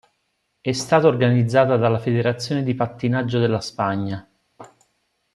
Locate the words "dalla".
1.77-1.99